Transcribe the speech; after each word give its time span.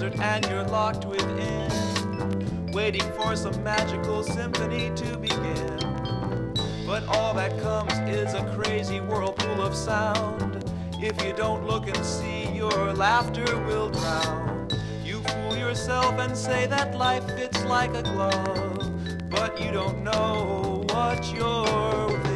desert 0.00 0.18
and 0.20 0.46
you're 0.46 0.64
locked 0.64 1.04
within, 1.04 2.70
waiting 2.72 3.04
for 3.12 3.36
some 3.36 3.62
magical 3.62 4.22
symphony 4.22 4.90
to 4.96 5.18
begin. 5.18 6.54
But 6.86 7.06
all 7.06 7.34
that 7.34 7.60
comes 7.60 7.92
is 8.08 8.32
a 8.32 8.42
crazy 8.56 9.00
whirlpool 9.00 9.60
of 9.60 9.74
sound. 9.74 10.64
If 11.02 11.22
you 11.22 11.34
don't 11.34 11.66
look 11.66 11.86
and 11.86 12.02
see, 12.02 12.48
your 12.50 12.94
laughter 12.94 13.44
will 13.66 13.90
drown. 13.90 14.68
You 15.04 15.20
fool 15.20 15.56
yourself 15.56 16.18
and 16.18 16.34
say 16.34 16.66
that 16.66 16.96
life 16.96 17.26
fits 17.36 17.62
like 17.64 17.94
a 17.94 18.02
glove, 18.02 19.28
but 19.28 19.60
you 19.60 19.70
don't 19.70 20.02
know 20.02 20.86
what 20.88 21.30
you're 21.34 22.29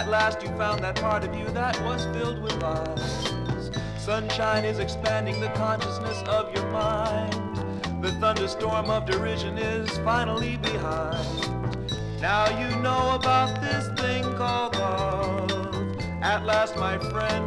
At 0.00 0.08
last 0.08 0.42
you 0.42 0.48
found 0.56 0.82
that 0.82 0.98
part 0.98 1.24
of 1.24 1.34
you 1.34 1.44
that 1.50 1.78
was 1.82 2.06
filled 2.06 2.40
with 2.40 2.54
lies. 2.62 3.30
Sunshine 3.98 4.64
is 4.64 4.78
expanding 4.78 5.38
the 5.40 5.50
consciousness 5.50 6.22
of 6.22 6.54
your 6.54 6.66
mind. 6.70 7.34
The 8.02 8.10
thunderstorm 8.12 8.88
of 8.88 9.04
derision 9.04 9.58
is 9.58 9.90
finally 9.98 10.56
behind. 10.56 11.90
Now 12.18 12.48
you 12.48 12.74
know 12.80 13.14
about 13.14 13.60
this 13.60 13.88
thing 14.00 14.22
called 14.38 14.74
love. 14.76 15.50
At 16.22 16.46
last, 16.46 16.76
my 16.76 16.96
friend, 16.96 17.46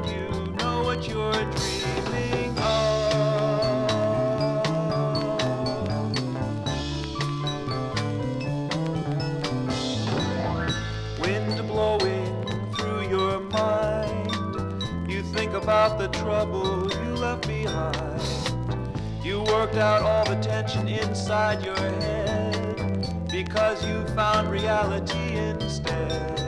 because 23.34 23.84
you 23.84 24.06
found 24.10 24.48
reality 24.48 25.38
instead. 25.38 26.40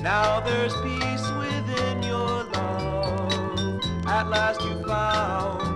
Now 0.00 0.40
there's 0.40 0.72
peace 0.80 1.30
within 1.38 2.02
your 2.02 2.44
love. 2.44 3.78
At 4.06 4.30
last 4.30 4.62
you 4.62 4.82
found. 4.86 5.71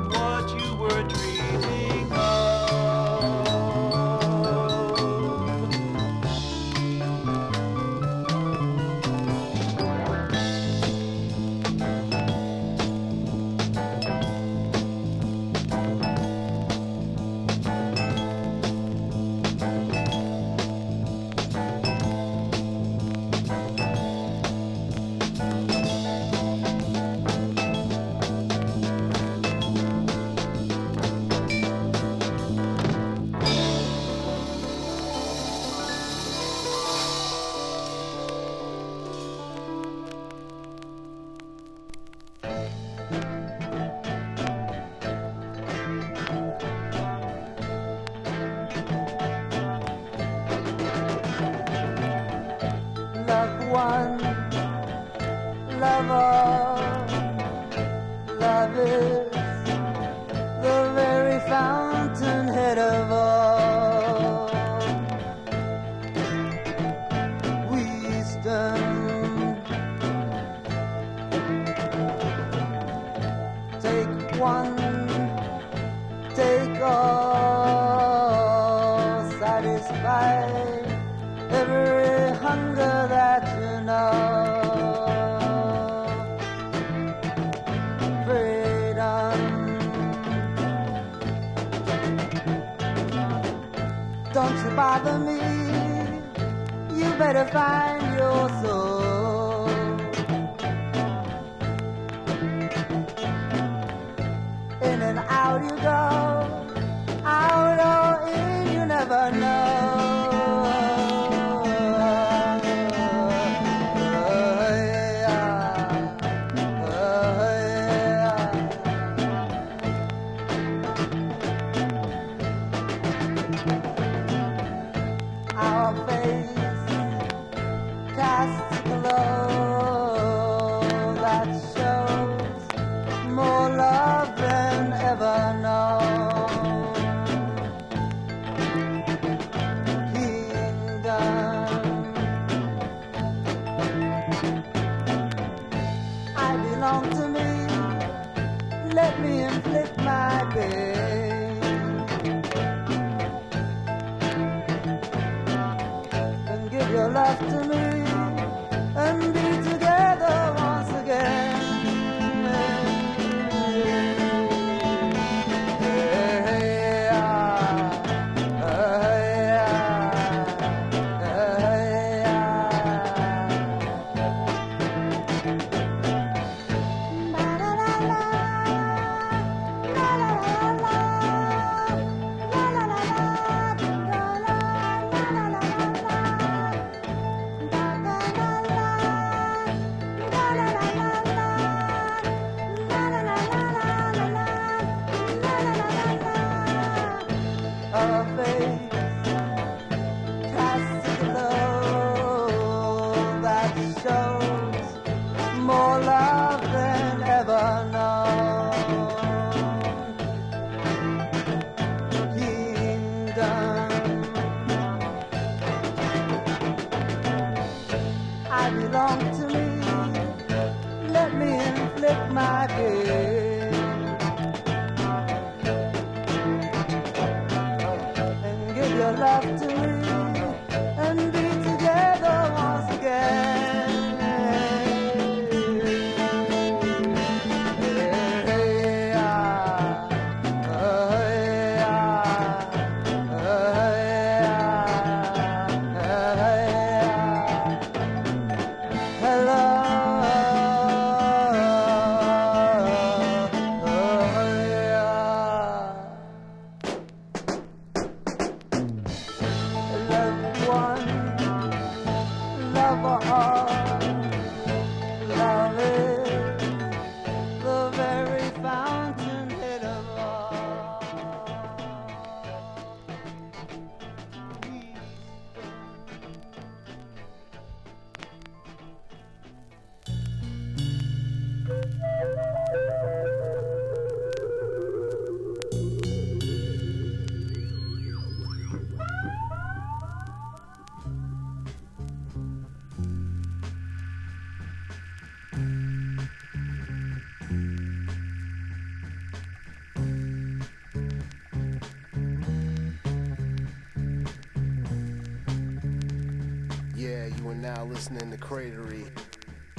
Cratery. 308.49 309.05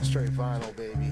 Straight 0.04 0.30
vinyl, 0.32 0.76
baby. 0.76 1.07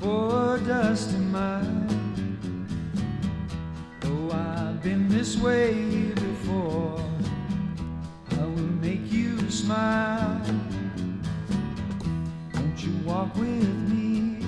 For 0.00 0.56
a 0.56 0.60
dusty 0.60 1.18
mile? 1.18 1.86
Though 4.00 4.30
I've 4.32 4.82
been 4.82 5.08
this 5.08 5.36
way 5.38 6.12
before, 6.14 7.02
I 8.32 8.44
will 8.44 8.74
make 8.80 9.12
you 9.12 9.50
smile. 9.50 10.40
Won't 12.54 12.84
you 12.84 12.92
walk 13.04 13.34
with 13.36 13.74
me? 13.92 14.44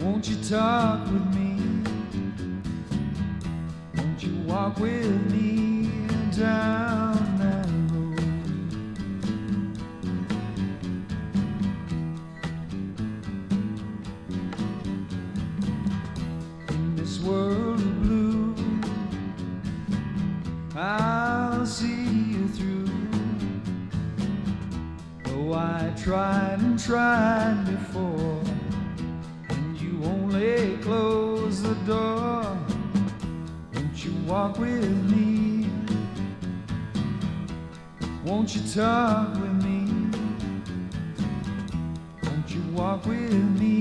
Won't 0.00 0.28
you 0.28 0.36
talk 0.36 1.06
with 1.12 1.26
me? 1.34 1.58
Won't 3.96 4.22
you 4.22 4.34
walk 4.46 4.78
with 4.78 5.32
me 5.32 5.90
down 6.36 7.05
tried 26.06 26.60
and 26.60 26.78
tried 26.78 27.64
before, 27.66 28.40
and 29.48 29.80
you 29.80 30.00
only 30.04 30.76
close 30.76 31.62
the 31.62 31.74
door. 31.84 32.44
Won't 33.74 34.04
you 34.04 34.12
walk 34.24 34.56
with 34.56 35.02
me? 35.10 35.68
Won't 38.24 38.54
you 38.54 38.62
talk 38.72 39.32
with 39.34 39.64
me? 39.64 39.82
Won't 42.22 42.54
you 42.54 42.62
walk 42.72 43.04
with 43.04 43.60
me 43.60 43.75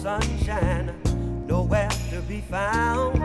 sunshine, 0.00 0.94
nowhere 1.46 1.90
to 2.08 2.22
be 2.22 2.40
found. 2.40 3.20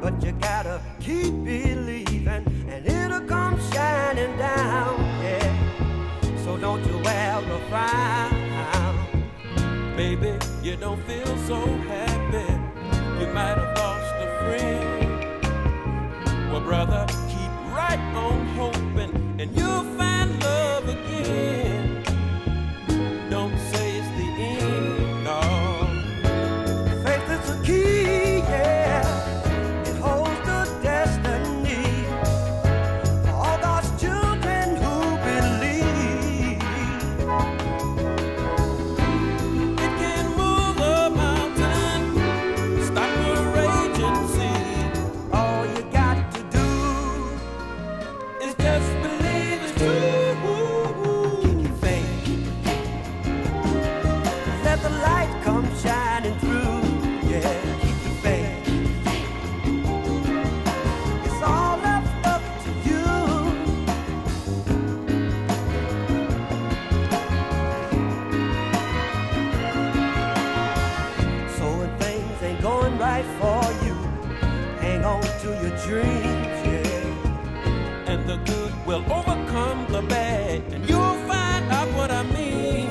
But 0.00 0.22
you 0.22 0.30
gotta 0.40 0.80
keep 1.00 1.32
believing, 1.44 2.44
and 2.68 2.86
it'll 2.86 3.26
come 3.26 3.58
shining 3.72 4.36
down. 4.38 4.94
Yeah, 5.20 6.44
so 6.44 6.56
don't 6.56 6.86
you 6.86 7.02
ever 7.04 7.58
frown. 7.68 8.30
Baby, 9.96 10.38
you 10.62 10.76
don't 10.76 11.02
feel 11.02 11.36
so 11.48 11.66
happy. 11.90 12.52
You 13.18 13.26
might 13.34 13.58
have 13.58 13.76
lost 13.76 14.14
a 14.24 14.28
friend. 14.44 14.92
Well, 16.52 16.60
brother, 16.60 17.04
keep 17.28 17.52
right 17.74 17.98
on 18.14 18.46
hoping, 18.54 19.40
and 19.40 19.50
you'll 19.56 19.82
find. 19.98 20.37
dreams, 75.88 76.58
yeah. 76.66 78.10
And 78.12 78.28
the 78.28 78.36
good 78.44 78.72
will 78.86 79.04
overcome 79.10 79.86
the 79.90 80.02
bad, 80.02 80.62
and 80.70 80.86
you'll 80.86 81.18
find 81.26 81.64
out 81.72 81.88
what 81.96 82.10
I 82.10 82.24
mean. 82.24 82.90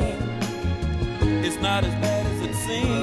It's 1.46 1.62
not 1.62 1.84
as 1.84 1.94
bad 2.02 2.26
as 2.26 2.42
it 2.42 2.56
seems. 2.56 2.97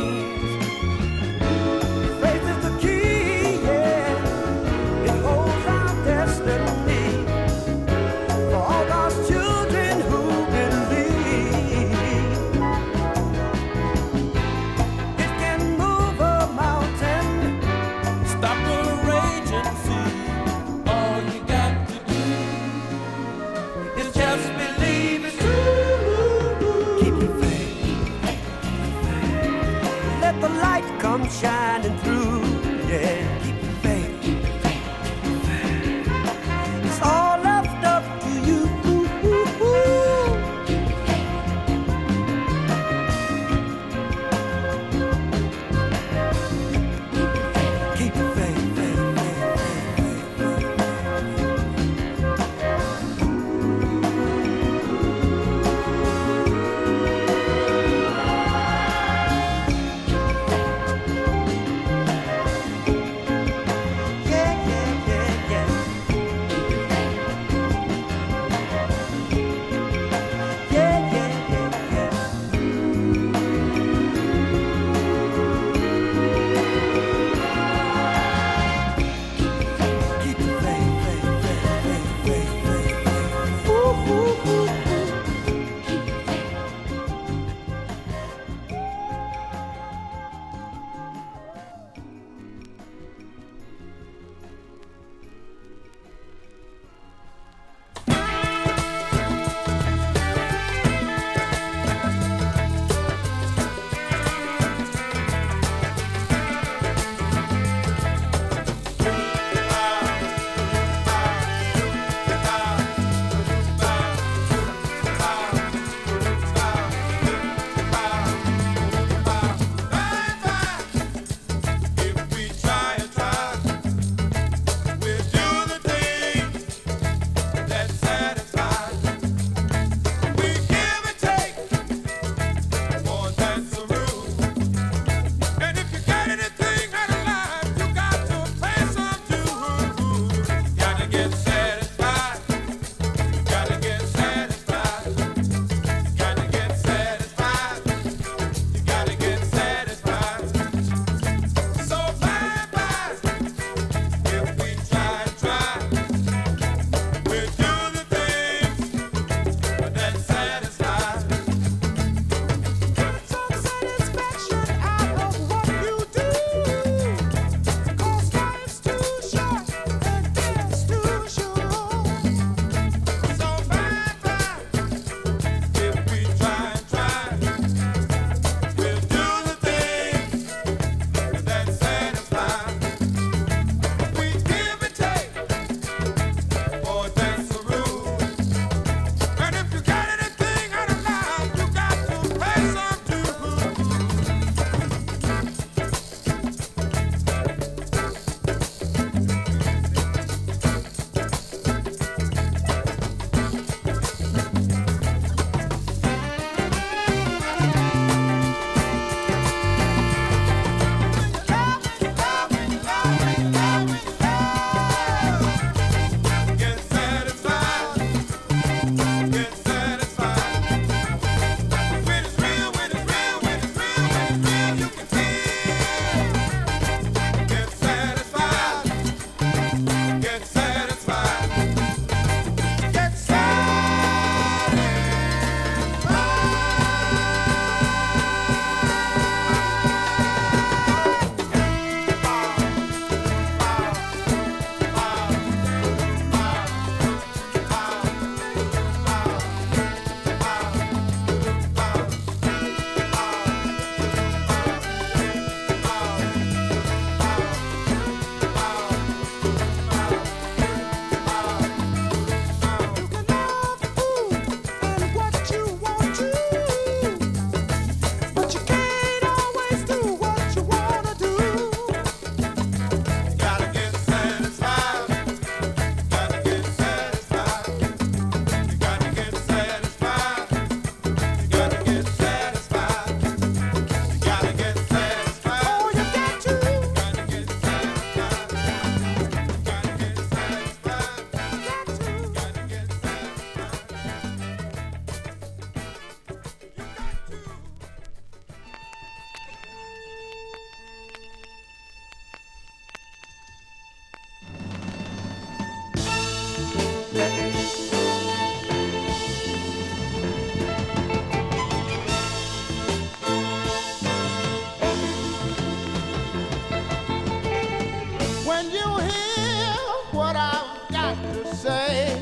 when 318.44 318.70
you 318.70 318.98
hear 318.98 319.74
what 320.12 320.36
I've 320.36 320.90
got 320.90 321.16
to 321.32 321.56
say. 321.56 322.20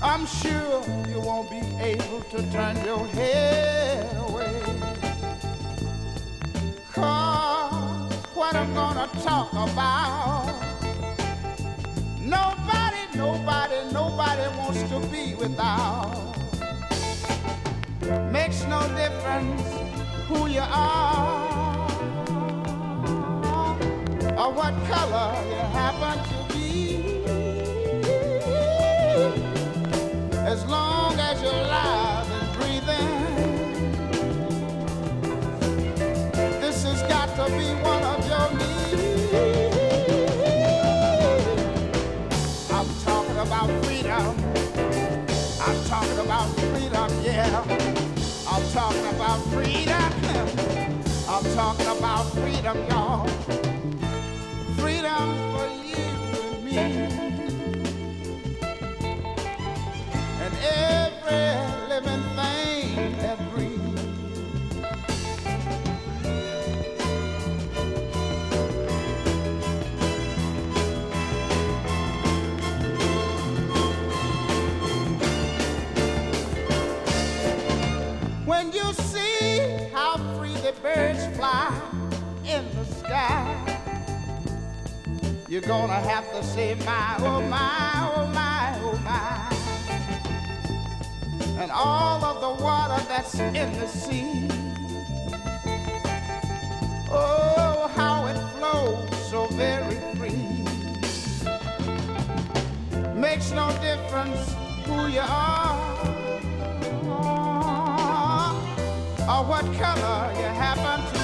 I'm 0.00 0.26
sure 0.26 0.84
you 1.08 1.20
won't 1.20 1.50
be 1.50 1.60
able 1.80 2.20
to 2.20 2.50
turn 2.52 2.76
your 2.84 3.04
head 3.08 4.16
away. 4.28 4.62
Cause 6.92 8.12
what 8.34 8.54
I'm 8.54 8.72
gonna 8.74 9.08
talk 9.24 9.52
about, 9.52 10.54
nobody, 12.20 13.02
nobody, 13.16 13.92
nobody 13.92 14.56
wants 14.56 14.82
to 14.84 15.00
be 15.10 15.34
without. 15.34 16.36
Makes 18.30 18.62
no 18.66 18.80
difference 18.94 19.62
who 20.28 20.46
you 20.46 20.60
are 20.62 21.53
or 24.44 24.52
what 24.52 24.74
color 24.90 25.34
you 25.48 25.62
happen 25.72 26.18
to 26.28 26.36
be. 26.52 26.68
As 30.44 30.66
long 30.66 31.18
as 31.18 31.40
you're 31.42 31.50
alive 31.50 32.30
and 32.30 32.52
breathing, 32.58 33.10
this 36.60 36.84
has 36.84 37.00
got 37.04 37.28
to 37.36 37.46
be 37.56 37.68
one 37.82 38.02
of 38.02 38.20
your 38.28 38.50
needs. 38.58 39.10
I'm 42.70 42.88
talking 43.02 43.38
about 43.38 43.70
freedom. 43.84 44.36
I'm 45.66 45.78
talking 45.86 46.18
about 46.18 46.48
freedom, 46.68 47.10
yeah. 47.24 47.64
I'm 48.46 48.64
talking 48.72 49.06
about 49.06 49.40
freedom. 49.54 50.12
I'm 51.26 51.44
talking 51.54 51.86
about 51.86 52.24
freedom, 52.34 52.76
y'all. 52.90 53.43
Freedom 55.14 55.43
you're 85.54 85.62
gonna 85.62 85.92
have 85.92 86.28
to 86.32 86.42
say, 86.42 86.74
my, 86.84 87.14
oh 87.20 87.40
my, 87.42 88.10
oh 88.16 88.26
my, 88.34 88.76
oh 88.82 88.98
my. 89.04 89.52
And 91.62 91.70
all 91.70 92.24
of 92.24 92.40
the 92.40 92.60
water 92.60 93.00
that's 93.06 93.38
in 93.38 93.72
the 93.78 93.86
sea, 93.86 94.48
oh, 97.08 97.88
how 97.94 98.26
it 98.26 98.38
flows 98.58 99.30
so 99.30 99.46
very 99.52 99.94
free. 100.16 100.64
Makes 103.14 103.52
no 103.52 103.70
difference 103.80 104.56
who 104.86 105.06
you 105.06 105.20
are 105.20 105.78
or 109.30 109.44
what 109.46 109.64
color 109.78 110.32
you 110.34 110.48
happen 110.58 111.14
to 111.14 111.23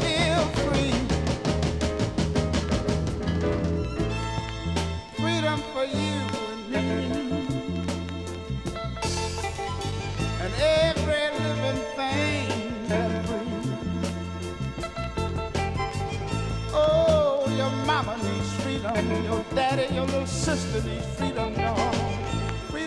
freedom. 18.93 19.23
Your 19.25 19.45
daddy, 19.55 19.93
your 19.93 20.05
little 20.05 20.25
sister 20.25 20.81
needs 20.87 21.05
freedom, 21.17 21.53
y'all 21.55 22.11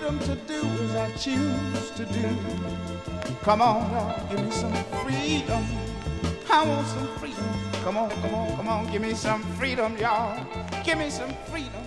freedom 0.05 0.19
to 0.19 0.35
do 0.47 0.61
as 0.85 0.97
I 0.97 1.11
choose 1.13 1.91
to 1.93 2.05
do. 2.07 2.29
Come 3.43 3.63
on, 3.63 3.91
y'all, 3.91 4.29
give 4.29 4.45
me 4.45 4.51
some 4.51 4.73
freedom. 5.03 5.65
I 6.51 6.67
want 6.67 6.87
some 6.87 7.09
freedom. 7.19 7.45
Come 7.85 7.97
on, 7.97 8.11
come 8.11 8.35
on, 8.35 8.57
come 8.57 8.69
on, 8.69 8.93
give 8.93 9.03
me 9.03 9.15
some 9.15 9.43
freedom, 9.57 9.97
y'all. 9.97 10.47
Give 10.85 10.99
me 10.99 11.11
some. 11.11 11.33
Freedom, 11.51 11.85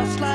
Just 0.00 0.18
like 0.18 0.29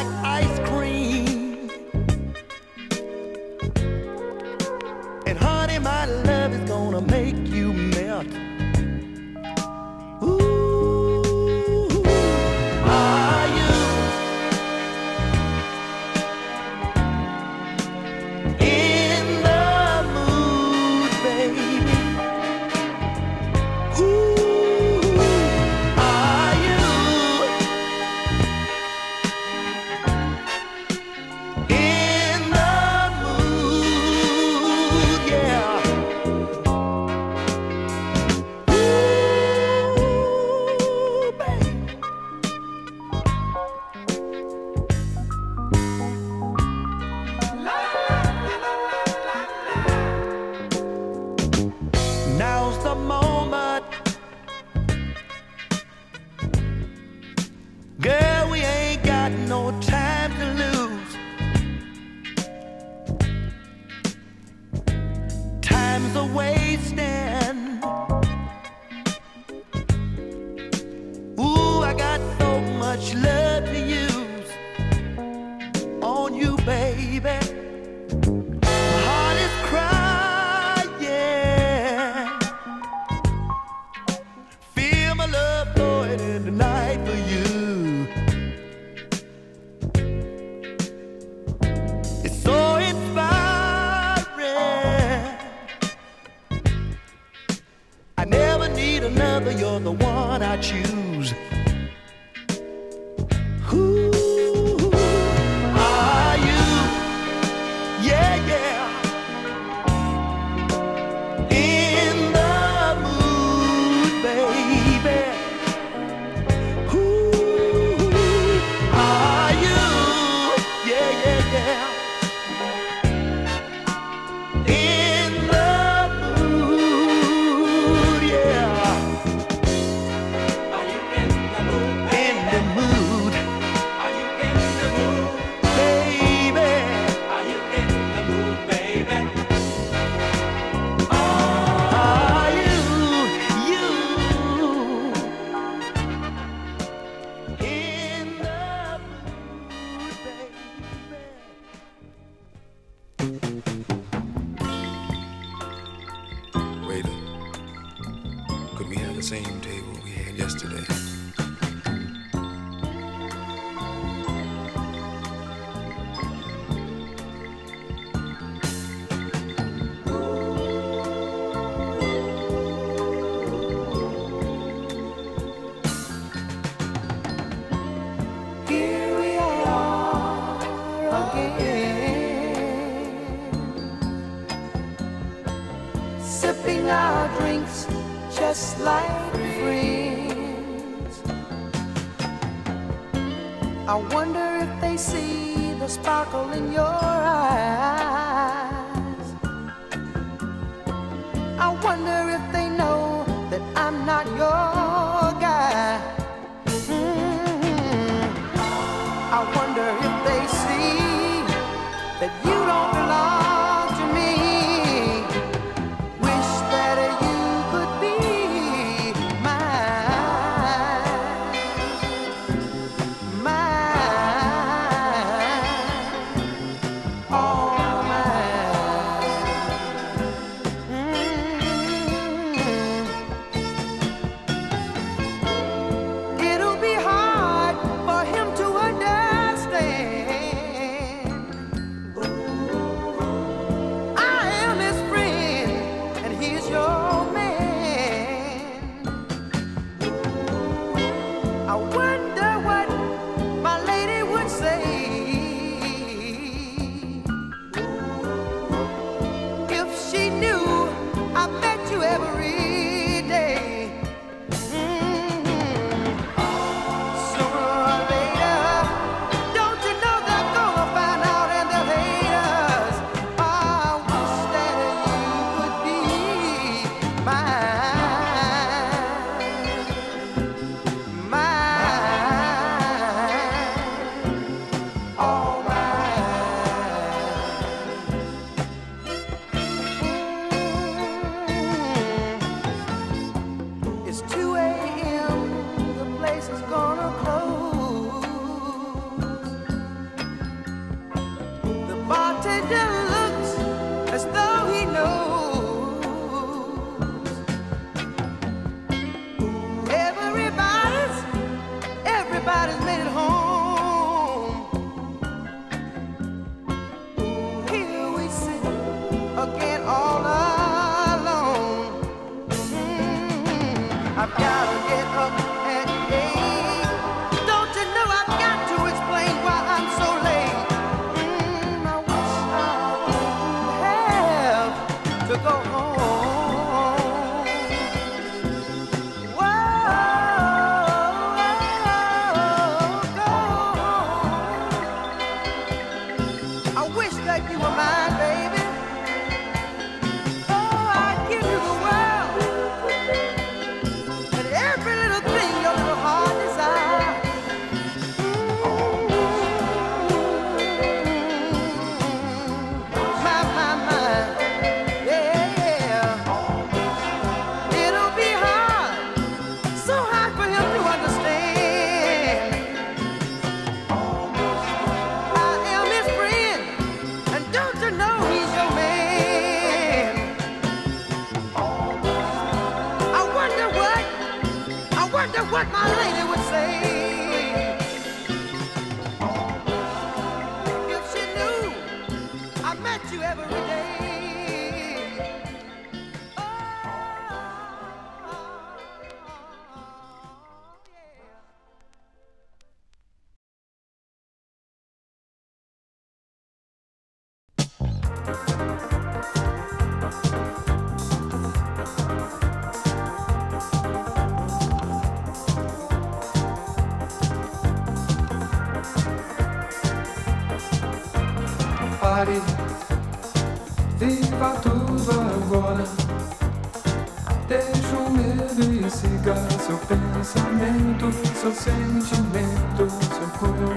seu 429.65 429.77
pensamento, 429.79 431.11
seu 431.39 431.51
sentimento, 431.51 432.87
seu 432.87 433.27
coração. 433.39 433.74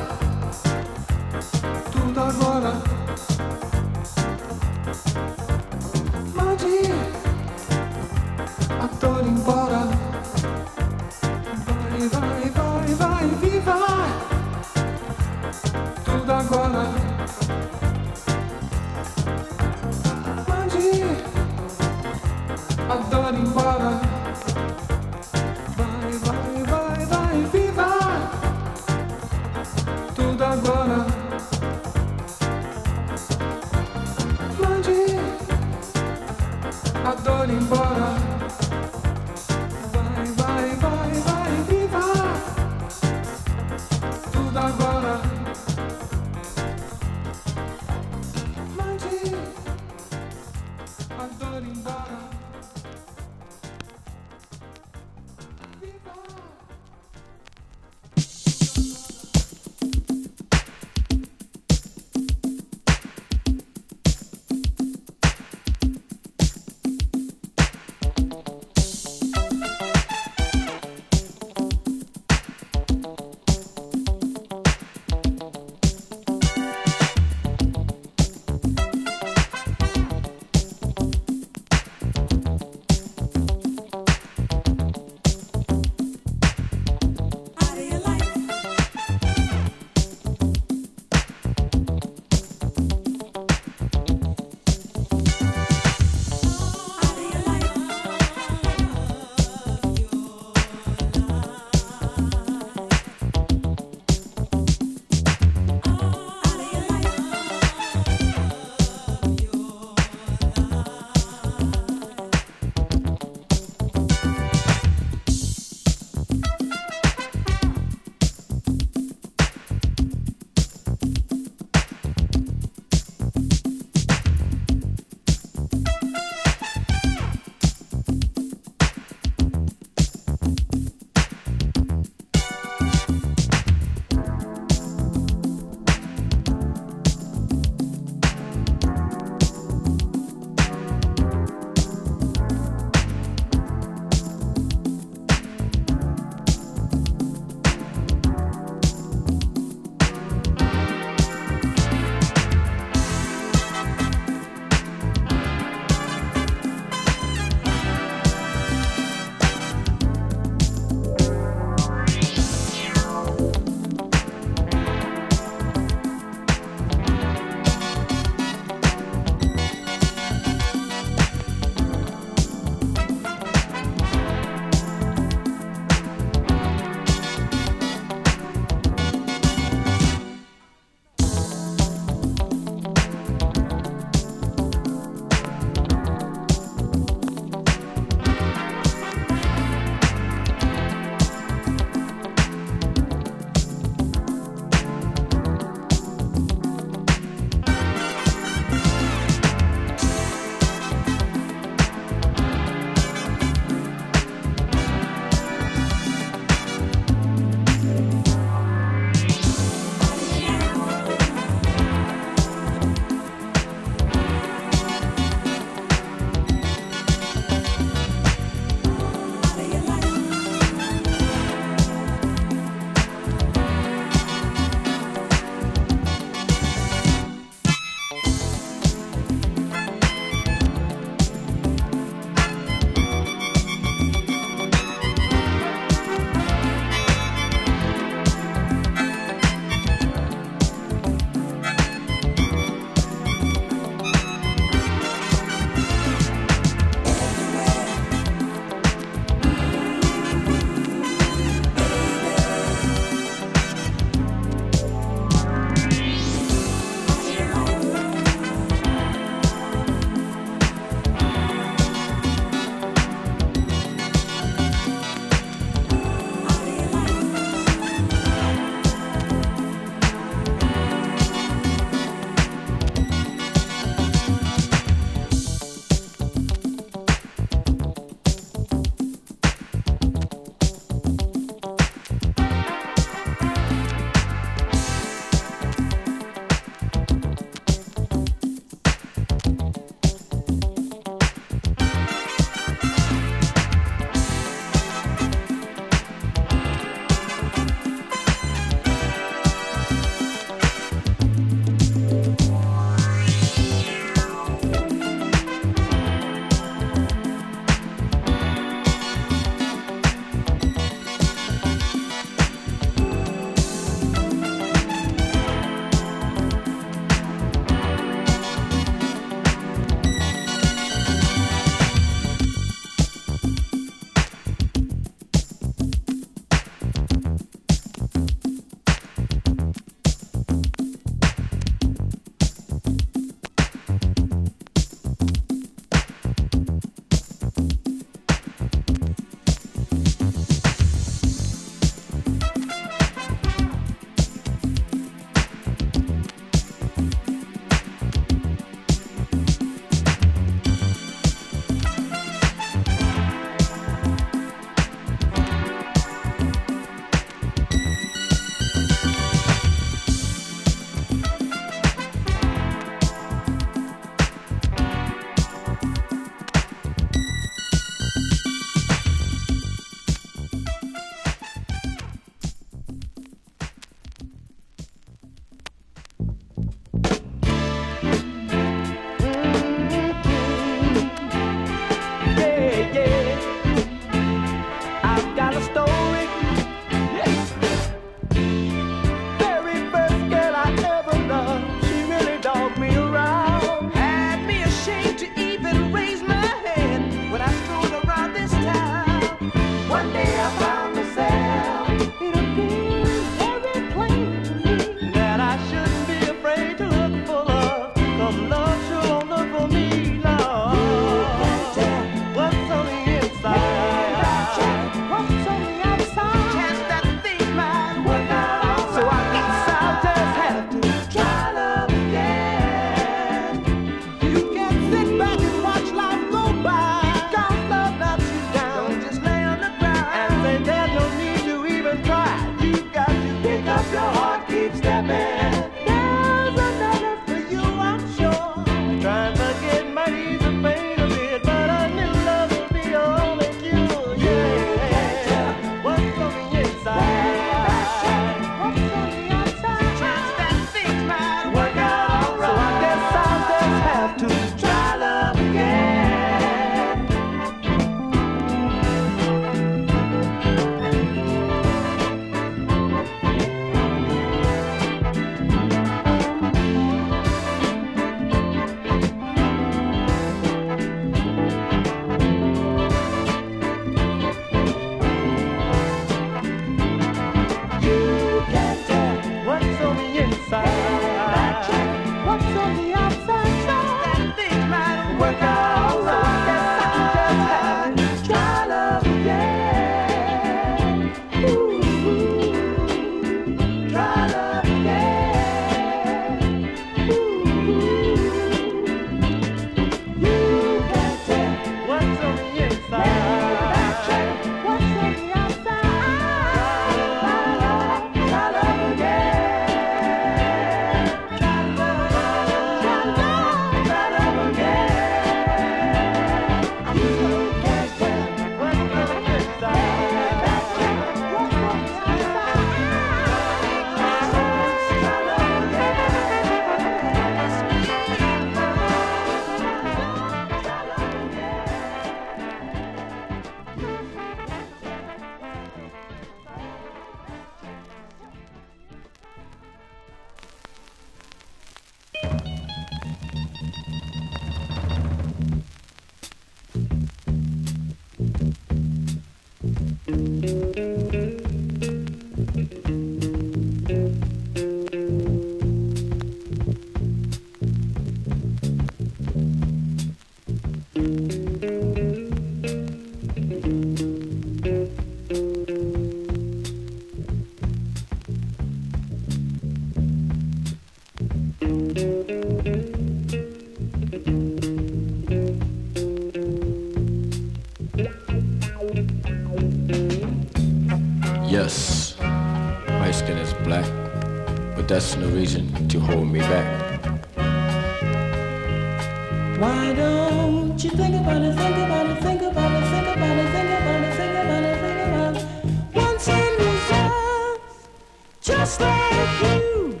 you. 599.42 600.00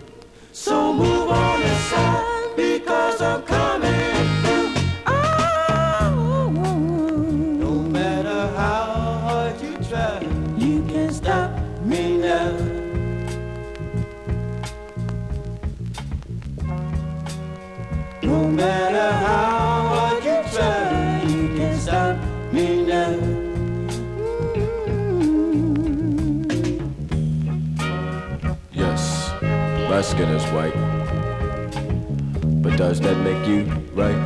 So 0.52 0.92
move. 0.92 1.11
white. 30.52 30.74
But 32.62 32.76
does 32.76 33.00
that 33.00 33.16
make 33.18 33.46
you 33.48 33.64
right? 33.94 34.16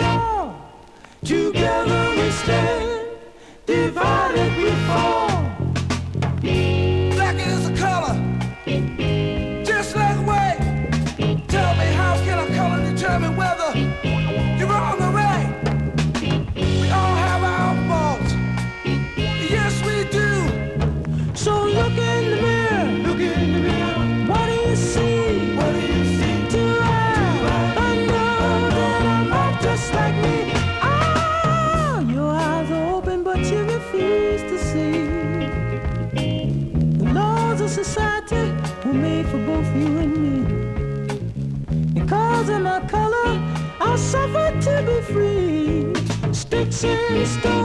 Estou 47.16 47.57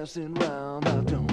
messing 0.00 0.36
around. 0.36 0.86
I 0.86 1.00
don't 1.10 1.25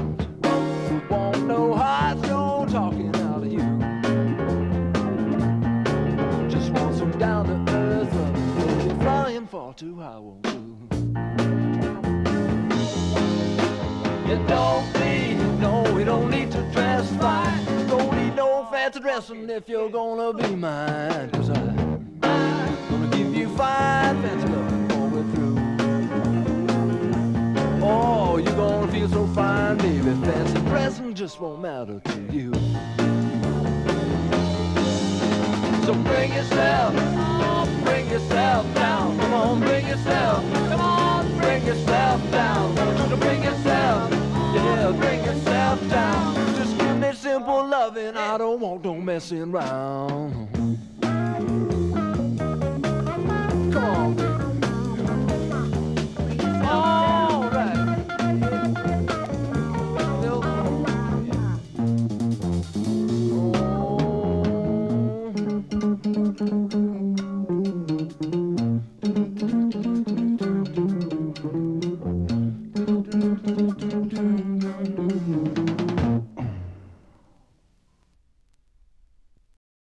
messing 49.14 49.54
around. 49.54 50.73